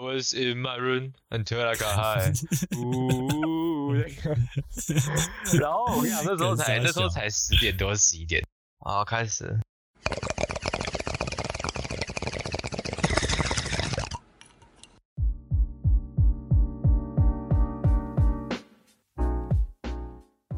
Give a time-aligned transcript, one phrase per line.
[0.00, 2.32] was in my room until I got high。
[2.78, 4.34] 呜，那个，
[5.60, 8.42] 然后我跟你讲，那时候才那时候才十点多十一点。
[8.80, 9.58] 好，开始。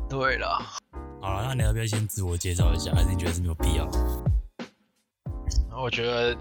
[0.08, 0.58] 对了，
[1.20, 2.92] 好了，那你要不要先自我介绍一下？
[2.94, 3.90] 还是你觉得是没有必要？
[5.74, 6.36] 我觉得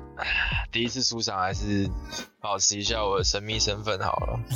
[0.71, 1.89] 第一次出场还是
[2.39, 4.39] 保持一下我的神秘身份好了。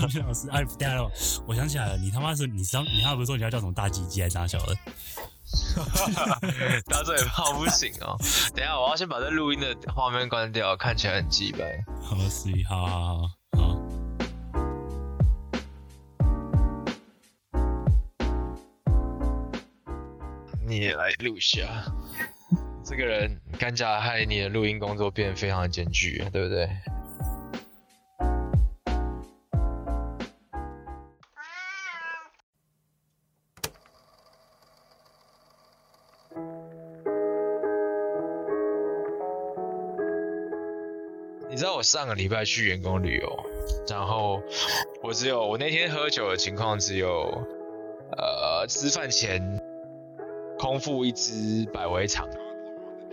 [0.00, 1.02] 老师，哎，等下，
[1.46, 4.76] 我想起来了，你他妈是你上你他不是说你要叫什么大鸡鸡还是啥小的？
[6.86, 8.16] 大嘴炮不行哦。
[8.54, 11.84] 等下我要先把这录音的画面关掉，看起来很鸡掰。
[12.00, 13.30] 好，十一，好好好好。
[20.64, 21.84] 你也来录一下。
[22.88, 26.70] 这个人干架害你的录音工作变得非常的艰巨，对不对？
[41.50, 43.36] 你知道我上个礼拜去员工旅游，
[43.88, 44.40] 然后
[45.02, 47.44] 我只有我那天喝酒的情况只有，
[48.16, 49.42] 呃，吃饭前
[50.56, 52.28] 空腹一支百威场。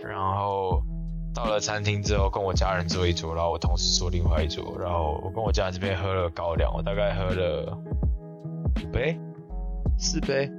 [0.06, 0.82] 然后
[1.34, 7.78] 到了餐厅之后，跟我家人坐一桌，然后我同事坐另外一桌，然后我跟我家人这边喝了高粱，我大概喝了
[8.82, 9.18] 五杯、
[9.98, 10.50] 四杯、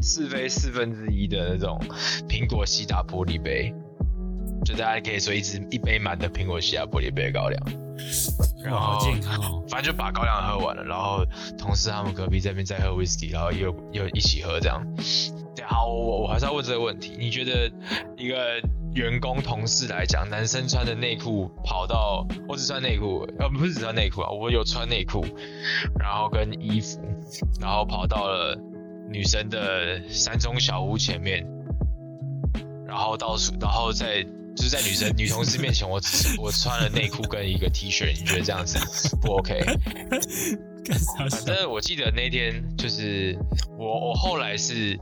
[0.00, 1.78] 四杯四分之一的那种
[2.28, 3.74] 苹果西打玻璃杯，
[4.64, 7.62] 就大家可以说一支一杯满的苹果西打玻璃杯高粱，
[8.64, 9.00] 然后
[9.68, 11.24] 反正就把高粱喝完了，然后
[11.58, 14.82] 同事他们隔壁这边在喝 whisky，然后又又一起喝这样。
[15.66, 17.16] 好，我我还是要问这个问题。
[17.18, 17.70] 你觉得
[18.16, 18.60] 一个
[18.94, 25.24] 员工同事来讲，男生穿的内裤跑到，我只穿内裤，呃，不是只穿内裤啊，我有穿内裤，
[25.98, 27.00] 然后跟衣服，
[27.60, 28.58] 然后跑到了
[29.08, 31.46] 女生的山中小屋前面，
[32.86, 34.22] 然后到处，然后在
[34.56, 39.64] 就是在女生女同事面前，我只我穿了内裤跟一个 T 恤，你觉得这样子不 OK？
[41.30, 43.36] 反正我记得那天就是
[43.78, 44.98] 我，我后来是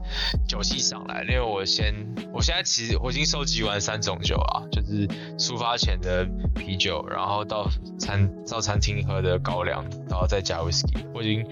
[0.47, 1.93] 酒气上来，因为我先，
[2.33, 5.07] 我现在其实我已经收集完三种酒啊，就是
[5.37, 7.67] 出发前的啤酒，然后到
[7.97, 11.45] 餐到餐厅喝的高粱，然后再加 whisky，我已经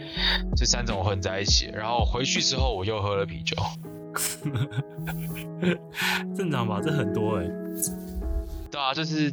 [0.56, 3.56] 这三种混在一起，然后回去之后我又喝了啤酒，
[6.36, 6.82] 正常吧？
[6.84, 7.46] 这很多哎。
[8.70, 9.32] 对啊，就是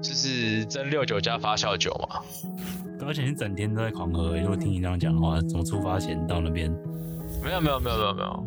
[0.00, 2.20] 就是蒸馏酒加发酵酒嘛。
[3.04, 6.70] 而且你整天都在狂喝，如果听你这样讲的话，从出发前到那边，
[7.42, 8.44] 没有没有没有没有没有，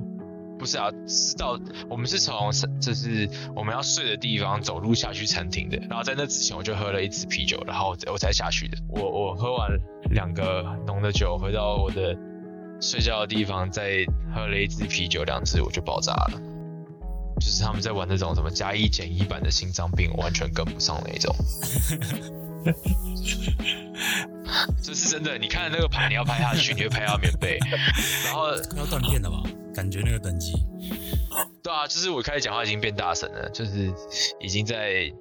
[0.57, 2.51] 不是啊，是到我们是从
[2.81, 8.77] 就是我们要睡的地方走路下去餐厅的，然后在那之前我就喝了一支啤酒，然后我才下去的。
[8.89, 9.69] 我我喝完
[10.11, 12.17] 两个浓的酒，回到我的
[12.81, 14.05] 睡觉的地方，再
[14.35, 16.41] 喝了一支啤酒，两支我就爆炸了。
[17.39, 21.33] 就是他们在玩那种什么加一减一版的心脏病，完全跟不上那种。
[24.81, 27.59] 这是真的，你看那个牌，你要拍下去，你会拍到棉被，
[28.25, 29.43] 然后要断片了吧？
[29.73, 30.53] 感觉那个等级。
[31.63, 33.93] 对啊，就是我开始讲话已经变大声了，就是
[34.39, 35.13] 已经在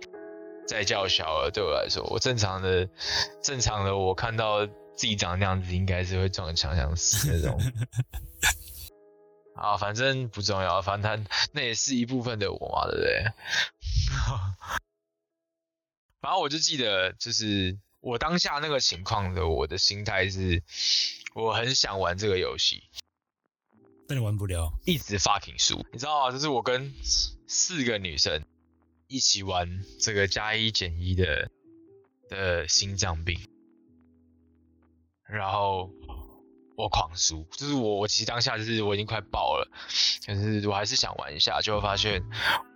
[0.67, 1.51] 在叫嚣了。
[1.53, 2.89] 对我来说，我正常的
[3.43, 7.61] 正常的，我看到自己长那样子，应该是会撞墙想死那种。
[9.55, 13.25] 啊，反正不重要，反正那也是一部分的我嘛，对不对？
[16.21, 20.63] 反正我就记得，就是我当下那个情况的，我的心态是，
[21.35, 22.83] 我很想玩这个游戏，
[24.09, 26.33] 但你玩不了，一直 fucking 输，你知道吗？
[26.33, 26.93] 就是我跟
[27.47, 28.45] 四个女生
[29.07, 31.51] 一起玩这个加一减一的
[32.29, 33.39] 的心脏病，
[35.29, 35.91] 然后。
[36.79, 39.69] 我狂输，就是我，我其实当下就是我已经快爆了，
[40.25, 42.23] 可是我还是想玩一下，就会发现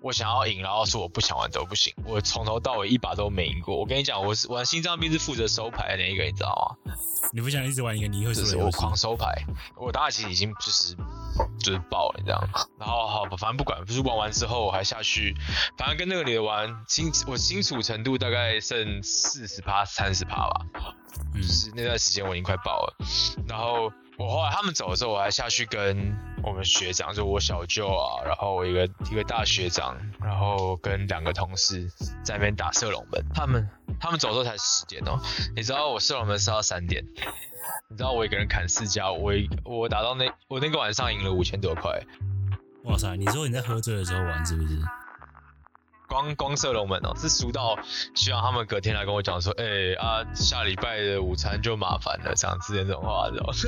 [0.03, 3.79] 我想要赢，然后说我不想玩都不行，我从头到尾一把都没赢过。
[3.79, 6.93] 我跟你讲，我是玩心脏病是负责收牌的那一个，你知道吗？
[7.33, 8.59] 你不想一直玩一个，你会输。
[8.59, 9.33] 我狂收牌，
[9.77, 10.97] 我当时其实已经就是
[11.61, 12.49] 就是爆了，你知道吗？
[12.81, 15.33] 然后好，反正不管，就是玩完之后我还下去，
[15.79, 20.67] 反正跟那个女的玩，清我清楚程度大概剩四十趴、三十趴吧。
[21.35, 22.97] 就是那段时间我已经快爆了，
[23.49, 31.89] 然后我后来他们走的时候，我还下去跟我们学长，就我小舅啊，然后我一个一个大学长，然后跟两个同事
[32.25, 33.25] 在那边打射龙门。
[33.35, 33.69] 他们
[34.01, 35.19] 他们走的时候才十点哦，
[35.57, 37.05] 你知道我射龙门是到三点，
[37.89, 39.33] 你知道我一个人砍四家，我
[39.65, 42.01] 我打到那我那个晚上赢了五千多块。
[42.85, 44.81] 哇塞，你说你在喝醉的时候玩是不是？
[46.13, 47.75] 光光射龙门哦，是输到
[48.15, 49.65] 希望他们隔天来跟我讲说，哎
[49.99, 53.53] 啊，下礼拜的午餐就麻烦了，这样子这种话，知道吗？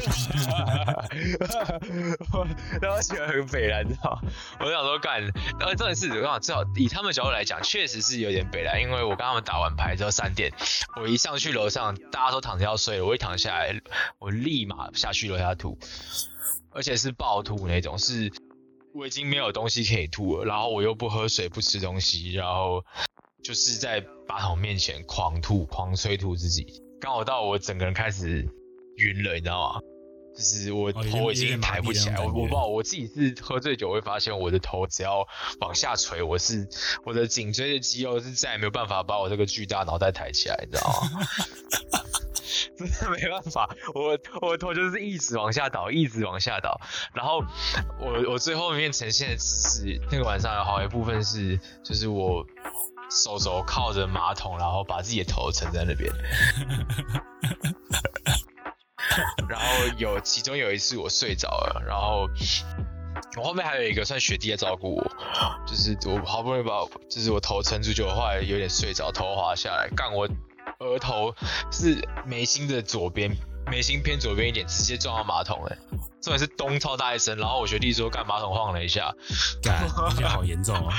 [2.82, 4.20] 然后觉得很北蓝，知道
[4.60, 5.22] 我想说干，
[5.58, 10.52] 然后重点是，我想至少以他们角度来讲，确实是有点北蓝，因为我跟他们打完牌之后三点，
[11.00, 13.80] 我一上去楼上，大家都躺着要睡了，我一躺下来，
[14.18, 15.78] 我立马下去楼下吐，
[16.74, 18.30] 而且是暴吐那种，是。
[18.94, 22.84] 我已经没有东西可以吐了，然后我又不喝水不吃东西，然后
[23.42, 26.64] 就是在马桶面前狂吐狂催吐自己，
[27.00, 28.48] 刚好到我整个人开始
[28.98, 29.80] 晕了，你知道吗？
[30.36, 35.26] 就是我头已经抬不起来，我我不知道我自己是喝醉酒会发现我的头只要
[35.60, 36.68] 往下垂，我是
[37.04, 41.26] 我的颈椎的肌肉是再也没有办法把我这个巨大脑袋抬起来，你知道吗？
[42.76, 46.80] 真 的没办法，我我头就是一直往下倒，一直往下倒。
[47.12, 47.42] 然后
[48.00, 52.44] 我我最后面呈现的是那个晚上有好一部分是，就是我
[53.10, 56.12] 手肘靠着马桶，然后把自己的头沉在那边。
[59.48, 59.66] 然后
[59.98, 62.28] 有其中有一次我睡着了，然后
[63.36, 65.04] 我后面还有一个算学弟在照顾我，
[65.66, 70.28] 就是我好不容易把就是我头撑住，就后来有点睡着，头滑下来，干我。
[70.84, 71.34] 额头
[71.72, 73.34] 是眉心的左边，
[73.70, 75.78] 眉心偏左边一点，直接撞到马桶哎！
[76.24, 79.14] 重点是咚超大一声，然后我学弟说干马桶晃了一下，
[79.62, 80.94] 干，好严重 啊！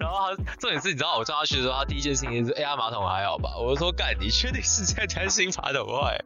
[0.00, 3.56] 然后他重点是，你知道我叫他去的时候，他第一件事情是哎呀马桶还好吧？
[3.58, 6.18] 我说干，你确定是在担心马桶坏？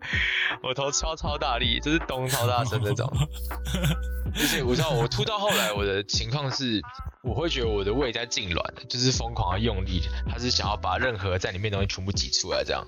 [0.63, 3.13] 我头超超大力，就是咚超大声那种。
[4.35, 6.81] 而且我知道我吐到后来，我的情况是。
[7.23, 10.01] 我会觉得我的胃在痉挛，就是疯狂的用力，
[10.31, 12.87] 他是想要把任何在里面东西全部挤出来，这样。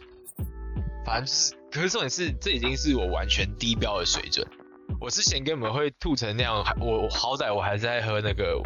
[1.05, 4.47] 反正就是，可是重点是，这已经是我完全低标的水准。
[5.01, 8.61] 我之前根本会吐成那样，我好歹我还是在喝那个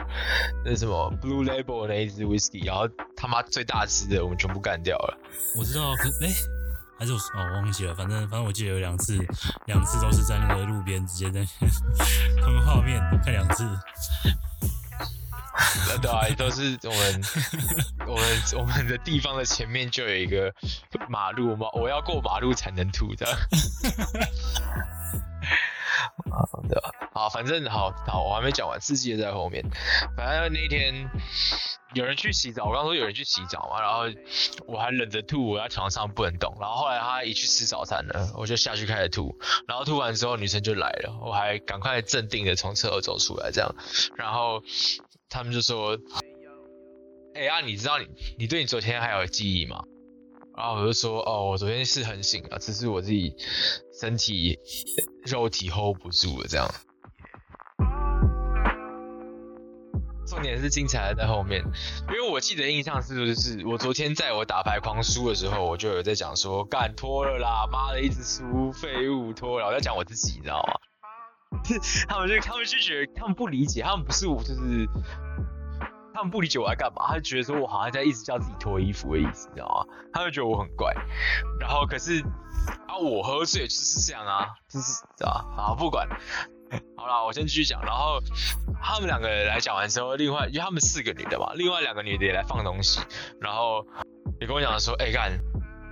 [0.65, 5.19] 那什么 Blue Label 那一支 Whisky，然后他妈最大支的我们全部干掉了。
[5.59, 6.33] 我知道，可哎，
[6.99, 9.19] 还是我哦忘记了，反正反正我记得有两次，
[9.67, 11.45] 两次都是在那个路边直接在
[12.43, 13.69] 同个画面看两次。
[16.01, 17.23] 对啊，都是我们
[18.09, 20.53] 我们我们的地方的前面就有一个
[21.09, 23.27] 马路嘛，我要过马路才能吐的。
[26.31, 26.91] 啊，对吧？
[27.13, 29.65] 好，反正好好，我还没讲完，司机也在后面。
[30.17, 31.09] 反正那天
[31.95, 34.05] 有人去洗澡，我刚说有人去洗澡嘛，然后
[34.67, 36.57] 我还忍着吐，我在床上不能动。
[36.61, 39.37] 然后后来他一去吃早餐了，我就下去开始吐。
[39.69, 43.75] 然后吐完之后，女生就来了，我还赶快镇定的从厕所走出来，这样，
[44.17, 44.63] 然后。
[45.35, 45.99] 他们就说
[47.35, 48.07] ：“哎啊，你知道你
[48.37, 49.83] 你对你昨天还有记忆吗？”
[50.55, 53.35] 然后我就说：“哦，我昨天是很醒啊，只是我自己
[54.03, 54.59] 身体
[55.25, 56.69] 肉体 hold 不住了这样。”
[60.27, 61.63] 重点是精彩的在后面，
[62.09, 70.75] 因为我记得印象是就是我昨天在我打牌狂输的时候，我就有在讲说：“干脱了啦，妈的，一直输，废物脱了。”我在讲我自己，你知道吗？
[72.09, 74.89] 他们就他们就觉得他们不理解，他们不是我，就是
[76.15, 79.95] 他们不理解我在干嘛，他就觉得说我好像在一直叫自己脱衣服的意思，你知道吗？
[80.13, 80.93] 他就觉得我很怪。
[81.59, 82.21] 然后可是
[82.87, 86.09] 啊，我喝醉就是这样啊，就是啊好不管，
[86.97, 87.81] 好了，我先继续讲。
[87.83, 88.19] 然后
[88.83, 93.01] 他们两个来讲完之后，另外因为他们四个女的嘛，另外两个女的也来放东西，
[93.41, 93.87] 然后
[94.41, 95.39] 也跟我讲说，哎干。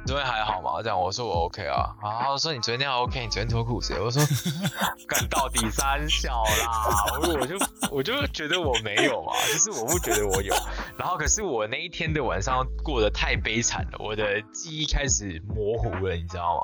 [0.06, 0.82] 昨天还好吗？
[0.82, 4.22] 这样我说我 OK 啊，然后说你昨天还 OK，你昨天脱裤子，我说
[5.06, 7.56] 干到底三小啦，我我就
[7.92, 10.54] 我就觉得我没有嘛，就是我不觉得我有，
[10.96, 16.60] 然后可是我那一天的晚上过得太悲惨了，我的记忆开始模糊了，你知道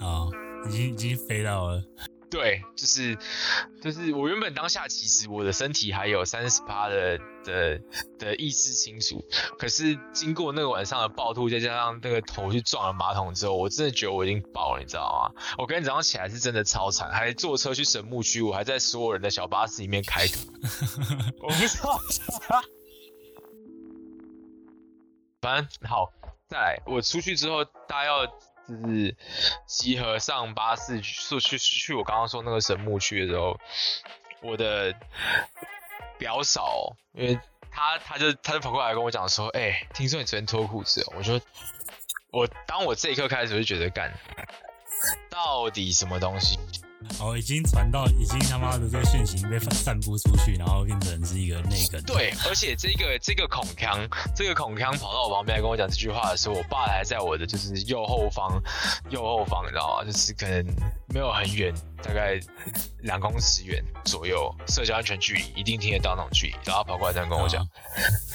[0.00, 0.06] 吗？
[0.06, 0.26] 啊，
[0.66, 1.82] 已经已经飞到了。
[2.30, 3.16] 对，就是
[3.80, 7.80] 就是我原本当下其实我的身体还有三十八的的
[8.18, 9.24] 的意识清楚，
[9.58, 15.42] 可是经过那个晚上的暴吐，再加上那个头去撞了马桶之后，我真的觉得我已经爆了，你知道吗？
[15.56, 20.52] 我今天早上起来是真的超惨，还坐车去神木区，我还在所有人的小巴士里面开 吐，
[21.40, 21.98] 我不知道，
[25.40, 26.12] 反正好，
[26.46, 28.26] 再来，我出去之后大家要。
[28.68, 29.16] 就是
[29.66, 33.58] 集合上巴士去去去我刚刚说那个神木区的时候，
[34.42, 34.94] 我的
[36.18, 41.40] 表嫂，因为她她就她就跑过来跟我讲说，哎，听说你昨天脱裤子，我说
[42.30, 44.12] 我当我这一刻开始我就觉得干，
[45.30, 46.58] 到底什么东西？
[47.20, 52.02] 哦，已经传到，已经他妈的这个讯息被散布出去，然后变成是一个内梗。
[52.02, 53.98] 对，而且这个这个孔腔，
[54.34, 58.60] 这个孔腔跑到我旁边来跟我讲这句话的时候，我爸还在我的就是右后方，
[59.10, 60.04] 右后方，你知道吗？
[60.04, 60.64] 就是可能
[61.08, 62.38] 没有很远，大概
[63.02, 67.66] 两公尺远左右，社交安全距离一定听得到那种距离，然后跑过来这样跟我讲，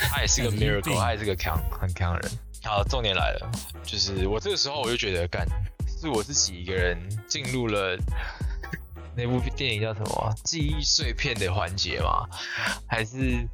[0.09, 2.31] 他也是个 miracle，他也是个强很强的人。
[2.63, 3.51] 好，重点来了，
[3.83, 5.45] 就是我这个时候我就觉得，干，
[5.99, 7.97] 是我自己一个人进入了。
[9.15, 10.33] 那部电影叫什么？
[10.43, 12.27] 记忆碎片的环节吗？
[12.87, 13.47] 还是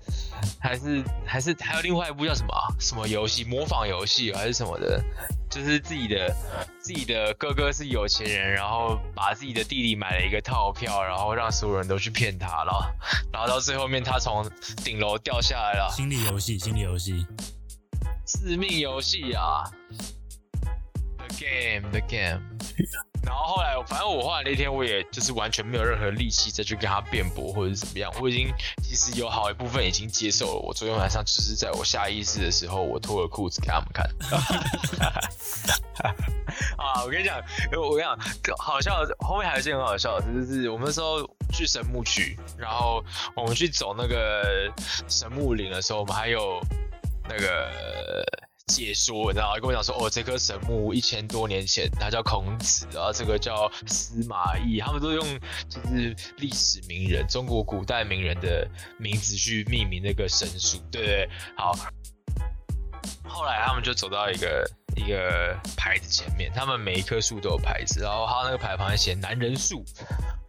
[0.60, 2.54] 还是还是还有另外一部叫什么？
[2.80, 3.44] 什么游戏？
[3.44, 5.04] 模仿游戏还是什么的？
[5.50, 6.36] 就是自己的
[6.80, 12.82] 自己的哥哥是有钱人，然后把自己的弟弟买了一个套票，然后让所有人都去骗他，然后
[13.34, 14.48] 然后到最后面他从
[14.84, 15.92] 顶楼掉下来了。
[15.96, 17.26] 心理游戏，心理游戏，
[18.26, 19.64] 致命游戏啊
[21.18, 22.42] ！The game, the game.
[23.24, 28.12] 然后后来，反正我后来那天，我也就是完全没有任何力气再去跟他辩驳或者是怎么样。
[28.20, 30.60] 我已经其实有好一部分已经接受了。
[30.60, 34.10] 我昨天晚上就是在我下意识的时候，我脱了裤子给他们看。
[36.78, 37.38] 啊，我跟你讲，
[37.74, 38.18] 我跟你讲，
[38.58, 39.04] 好笑。
[39.20, 41.20] 后面还有一件很好笑的事，就是我们那时候
[41.52, 43.04] 去神木区，然后
[43.36, 44.72] 我们去走那个
[45.08, 46.60] 神木林的时候，我们还有
[47.28, 47.72] 那个。
[48.70, 55.26] 解说，然后跟我讲说，哦，这棵神木一千多年前，它叫孔子，然后这个叫司马懿，他们都用
[55.68, 61.30] 就是历史名人、中国古代名人的名字去命名那个神树，对不对？
[61.58, 61.76] 好，
[63.28, 69.84] 后来他们就走到一个一个牌子前面，他们每一棵树都有牌子，然后他那个牌旁边写“男人树”。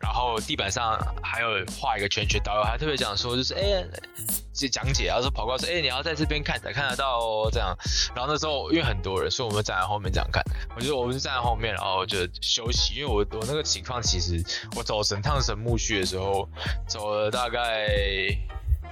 [0.01, 3.85] 然后地板上还有画一个圈圈，导游还特别讲说，就是哎，
[4.53, 7.77] 这讲解啊，说跑过来说，哎，你要在这边看才看得到哦，这样。
[8.15, 10.43] 然后那时候因为很多人，所以我们站在后面这样看。
[10.75, 14.43] 我觉得我们是站在后面，然后就休息，因为我我那个情况其实
[14.75, 16.49] 我走神趟神木区的时候，
[16.89, 17.87] 走了大概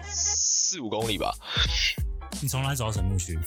[0.02, 1.34] 四五公里吧。
[2.42, 3.38] 你从来走到神木区？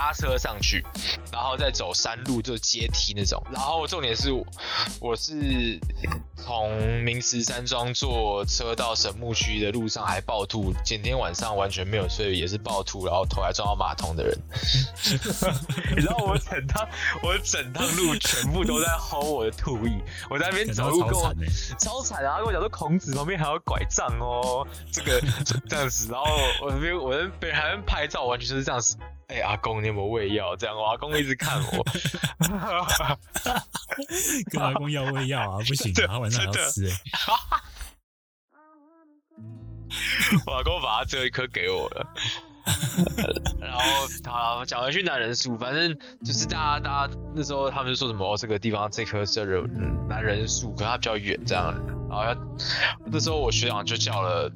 [0.00, 0.82] 搭车上去，
[1.30, 3.38] 然后再走山路，就阶梯那种。
[3.52, 4.32] 然后重点是，
[4.98, 5.78] 我是
[6.42, 14.38] 从明石山庄坐车到神木区的路上还暴吐，前天晚上完全没有睡，也是暴吐，然后头还撞到马桶的人。
[15.94, 16.88] 你知道我整趟
[17.22, 21.30] 我整趟路全部都在吼我的吐意，我在那边走路跟我
[21.78, 25.20] 超惨啊，跟我讲说孔子旁边还有拐杖哦，这个
[25.68, 26.24] 这样子，然后
[26.62, 28.96] 我那边我在北海岸拍照，完全就是这样子。
[29.28, 30.56] 哎，阿公，你有没有喂药？
[30.56, 31.84] 这样，我阿公一直看我。
[34.50, 36.88] 跟阿公要喂药啊，不行，他晚上要吃。
[40.46, 42.06] 我阿公把他最后一颗给我了。
[43.60, 43.80] 然后，
[44.26, 51.74] 好讲回去男人树，反正就是大家，大家那时候他们就说什么哦，这个地方这棵是人男人树，可它比较远，这样。
[52.08, 52.24] 然后
[53.06, 54.50] 那时候我学长就叫了。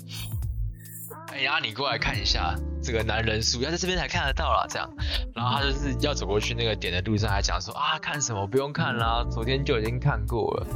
[1.34, 4.64] 哎呀，你过来看一下这个男人树，要在这边才看得到啦。
[4.70, 4.88] 这样，
[5.34, 10.66] 然后他就是要走过去那个点的路上，还讲说啊，看什么不用看啦，昨天就已经看过了。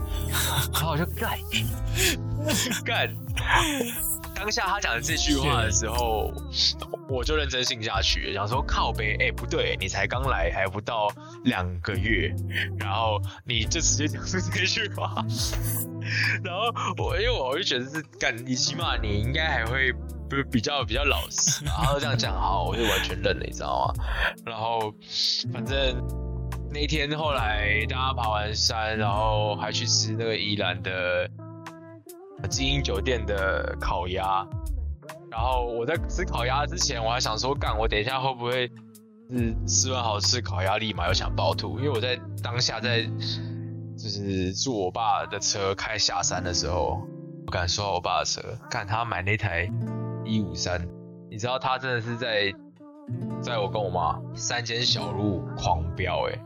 [0.73, 1.39] 然后我就干
[2.85, 3.15] 干，
[4.35, 6.33] 当下他讲的这句话的时候，
[7.09, 11.09] 我就认真信下去，想说靠呗，哎不对，你才刚来还不到
[11.45, 12.35] 两个月，
[12.81, 15.25] 然后你就直接讲出这句话，
[16.43, 16.63] 然后
[16.97, 19.95] 我因为我就觉得是干，你起码你应该还会。
[20.29, 24.05] 不比较比较老实，然后这样讲好，我就完全认了，你知道吗？
[24.45, 24.93] 然后
[25.53, 25.97] 反正
[26.71, 31.29] 那天后来大家爬完山，然后还去吃那个宜兰的
[32.51, 34.47] 精英酒店的烤鸭。
[35.31, 38.71] 然后我在吃烤鸭之前，我还想说，干我等一下会不会
[39.31, 41.79] 是吃完好吃烤鸭立马又想暴吐？
[41.79, 43.03] 因为我在当下在
[43.97, 47.01] 就是坐我爸的车开下山的时候，
[47.45, 49.71] 不敢说我爸的车，看他买那台。
[50.29, 50.87] 一五三，
[51.31, 52.53] 你知道他真的是在，
[53.41, 56.39] 在我跟我妈山间小路狂飙哎！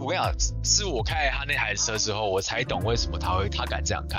[0.00, 0.32] 我跟你讲，
[0.64, 4.18] 是我开他那台车之后，我才懂为什么他会他敢这样开。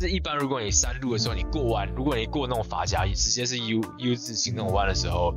[0.00, 5.34] 这一般如果你山路的时候，你过弯，如果你过那种法夹，直接是 U U 字形那种弯的时候，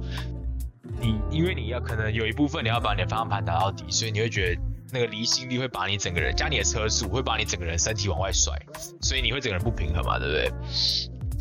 [1.01, 4.61] 你因为你要可能有一部分你要把你的方向盘打到底，所以你会觉得
[4.93, 8.57] 那个离心力会把你整个人加你的车速会把你整个人身体往外甩，
[9.01, 10.51] 所以你会整个人不平衡嘛，对不对？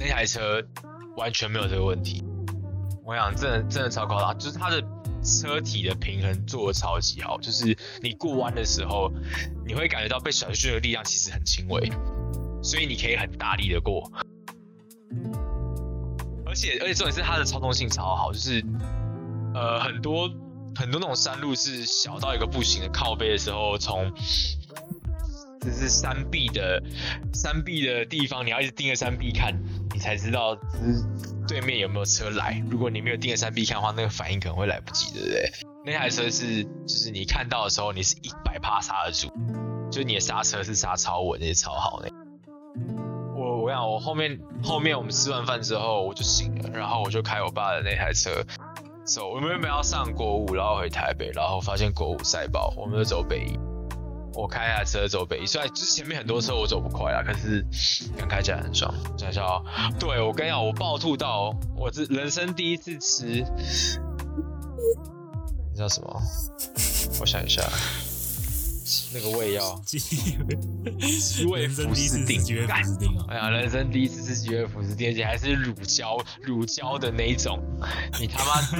[0.00, 0.60] 那台车。
[1.18, 2.22] 完全没有这个问题，
[3.04, 4.80] 我想真的真的超高大，就是它的
[5.22, 9.12] 车体的平衡做的超级好，就是你过弯的时候，
[9.66, 11.90] 你会感觉到被甩出去的力量其实很轻微，
[12.62, 14.10] 所以你可以很大力的过，
[16.46, 18.64] 而且而且重点是它的操纵性超好，就是
[19.54, 20.30] 呃很多
[20.76, 24.12] 很多那种山路是小到一个不行的靠背的时候，从
[25.60, 26.80] 这是山壁的
[27.34, 29.52] 山壁的地方，你要一直盯着山壁看，
[29.98, 31.04] 你才知道是
[31.48, 32.62] 对面有没有车来。
[32.70, 35.50] 如果你没有盯着山壁看的话，那个反应可能会来不及，对不对？
[35.84, 39.26] 那台车是就是你看到的时候，你是一百帕刹得住，
[39.90, 42.08] 就是你的刹车是刹超稳，也超好那。
[43.36, 48.30] 我我想我后面后面我们吃完饭之后我就醒了，然后我就开我爸的那台车
[49.04, 53.58] 走，我们原本要上国五，然后回台北，然后发现国五塞爆，我们就走北一。
[54.38, 57.66] 我开下车走北一，虽然就是前面很多车我走不快啊，可是
[58.16, 58.94] 刚开起来很爽。
[59.18, 59.60] 想一下哦，
[59.98, 63.44] 对我跟你讲，我暴吐到我这人生第一次吃，
[65.74, 66.22] 那叫什么？
[67.20, 67.60] 我想一下，
[69.12, 70.38] 那个胃药，鸡鸡
[71.46, 77.58] 胃人生福斯定第一次吃鸡胃福斯定哦，哎呀，人生第一次吃鸡胃福斯定，而且还是乳胶乳胶的那一种，
[78.20, 78.76] 你他妈是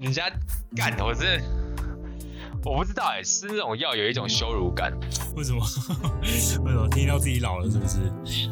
[0.00, 0.28] 人家
[0.74, 1.44] 干，我真的
[2.64, 4.92] 我不知道哎、吃那种药有一种羞辱感。
[5.36, 5.60] 为什么？
[6.22, 7.98] 为什么听到自己老了是不是？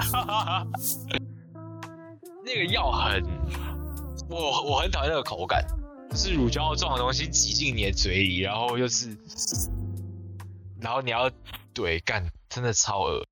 [2.45, 3.23] 那个药很，
[4.29, 5.65] 我我很讨厌那个口感，
[6.11, 9.17] 就是乳胶状的东西挤进你的嘴里，然后又是，
[10.81, 11.31] 然后你要
[11.73, 13.25] 对干，真的超恶。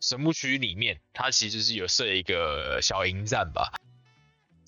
[0.00, 3.72] 神木区里面，它其实就是有设一个小营站吧，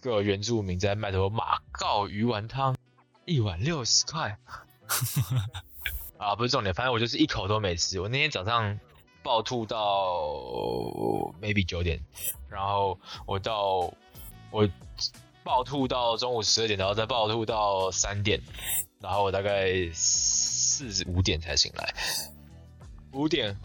[0.02, 2.76] 个原住民在卖什么马告鱼丸汤，
[3.25, 4.37] 一碗六十块。
[6.18, 8.00] 啊，不是重点，反正我就是一口都没吃。
[8.00, 8.78] 我那天早上
[9.23, 9.78] 暴吐到
[11.40, 12.00] maybe 九点，
[12.50, 13.94] 然后我到
[14.50, 14.68] 我
[15.44, 18.40] 暴吐到中午十二点，然后再暴吐到三点，
[19.00, 21.94] 然后我大概四五点才醒来。
[23.12, 23.56] 五点，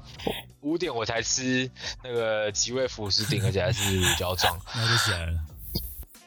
[0.61, 1.69] 五点我才吃
[2.03, 4.59] 那个吉味辅食顶，而且还是乳胶状。
[4.75, 5.39] 那就起来了。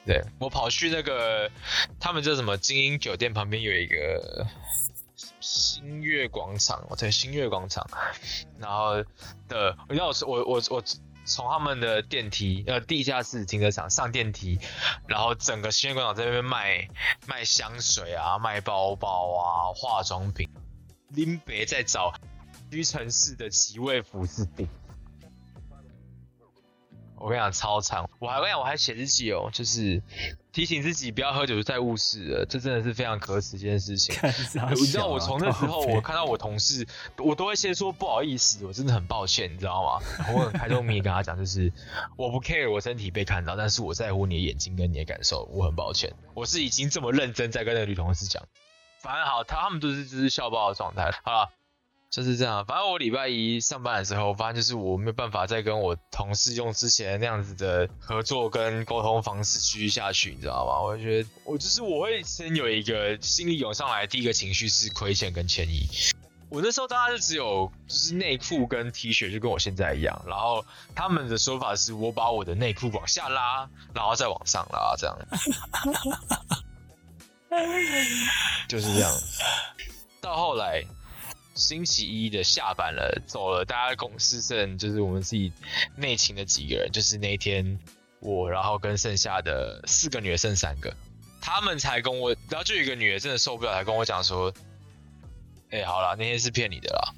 [0.07, 0.23] 对。
[0.39, 1.51] 我跑去那个
[1.99, 4.47] 他们叫什么精英酒店旁边有一个
[5.41, 7.87] 新月广场，我在新月广场，
[8.59, 9.03] 然后
[9.49, 10.85] 的，你知道我我我我
[11.25, 14.59] 从他们的电梯呃地下室停车场上电梯，
[15.07, 16.89] 然后整个新月广场在那边卖
[17.27, 20.49] 卖香水啊，卖包包啊，化妆品，
[21.09, 22.13] 拎别在找
[22.71, 24.69] 屈臣氏的奇味服饰店。
[27.21, 30.03] 我跟你讲超长，我还跟你讲我还写日记哦，就是
[30.53, 34.15] 提醒自己不要喝酒就再误事了，这真的是非常可耻的一件事情。
[34.75, 36.87] 你知道我从那时候我看到我同事，
[37.19, 40.01] 我都会先说不好意思，我真的很抱歉，你知道吗？
[40.33, 41.71] 我很开宗明义跟他讲，就是
[42.17, 46.11] 我不 care 我身体被看到，但是我在乎你的眼睛跟你的感受，我很抱歉。
[46.33, 48.43] 我是已经这么认真在跟那个女同事讲，
[49.03, 51.11] 反正好，他他们都是就是笑爆的状态。
[51.23, 51.51] 好了。
[52.11, 60.81] 就是这样，反正我礼拜一上班的时候，我发现就是我没有办法再跟我同事用之前那样子的合作跟沟通方式继续下去，你知道吗？
[60.81, 65.89] 我觉得我就是我会先有一个心里涌上来，第一个情绪是亏欠跟歉意。
[66.49, 70.21] 我那时候大家就只有就是内裤跟 T 恤，就跟我现在一样。
[70.27, 75.17] 然后他们的说法是我把我的内裤往下拉，然后再往上拉，这样。
[78.69, 79.13] 就是这样。
[80.21, 80.85] 到后来。
[81.55, 85.53] 星期一的下班了，走了，大家公司剩就是我们自己
[85.97, 87.79] 内勤的几个人，就是那一天
[88.21, 90.95] 我，然后跟剩下的四个女的剩三个，
[91.41, 94.53] 他们才跟我，然后就有一个女的真的受不了，才跟我讲说，
[95.71, 97.15] 哎、好了，那天是骗你的啦。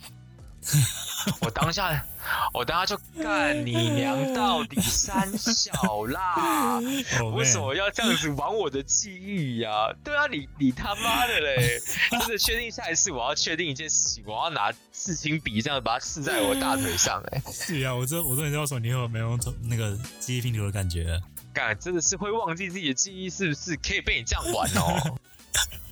[1.41, 2.05] 我当下，
[2.53, 5.73] 我当下就干你娘到底三小
[6.07, 6.81] 啦！
[7.21, 11.79] 哦为什么要这样子玩我的记忆呀、对啊，你你他妈的嘞！
[12.11, 21.21] 真的确定下一次我要确定一件事情，我要拿刺青笔这样把它刺在我大腿上、哎， 是啊，我这我终于知道说你有没有那个记忆拼图的感觉了。
[21.53, 23.77] 干真的是会忘记自己的记忆，是不是？
[23.77, 25.19] 可以被你这样玩哦？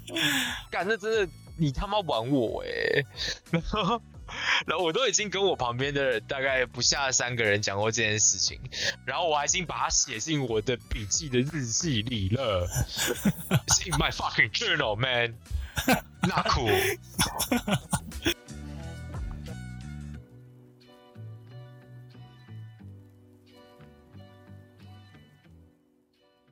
[0.71, 3.05] 干，那真的你他妈玩我哎、
[3.51, 4.01] 然后。
[4.67, 8.61] 然后我都已经跟我旁边的大概不下三个人讲过这件事情，
[9.05, 12.69] 然后我还已经把它写进我的笔记的日记里了。
[13.87, 15.35] In my fucking journal, man.
[16.23, 16.71] Not cool.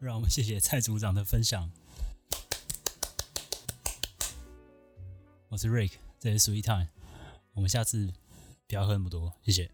[0.00, 1.70] 让我们谢谢蔡组长的分享。
[5.48, 6.88] 我是 Rick，这里是 Sweet Time，
[7.58, 8.14] 我们下次
[8.68, 9.68] 不要喝那么多，谢谢。